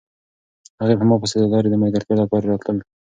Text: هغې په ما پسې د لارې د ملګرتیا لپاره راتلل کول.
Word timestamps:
هغې 0.81 0.95
په 0.99 1.05
ما 1.09 1.15
پسې 1.21 1.37
د 1.39 1.45
لارې 1.53 1.69
د 1.71 1.75
ملګرتیا 1.83 2.15
لپاره 2.19 2.43
راتلل 2.51 2.65
کول. 2.65 2.77